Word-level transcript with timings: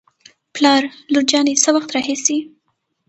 پلار: 0.53 0.83
لور 1.11 1.23
جانې 1.31 1.53
له 1.55 1.59
څه 1.63 1.69
وخت 1.75 1.89
راهېسې 1.95 2.37